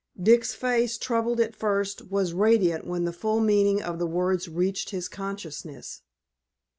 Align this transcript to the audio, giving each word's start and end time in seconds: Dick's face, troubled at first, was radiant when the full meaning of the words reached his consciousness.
Dick's 0.19 0.55
face, 0.55 0.97
troubled 0.97 1.39
at 1.39 1.55
first, 1.55 2.09
was 2.09 2.33
radiant 2.33 2.87
when 2.87 3.03
the 3.05 3.13
full 3.13 3.39
meaning 3.39 3.83
of 3.83 3.99
the 3.99 4.07
words 4.07 4.49
reached 4.49 4.89
his 4.89 5.07
consciousness. 5.07 6.01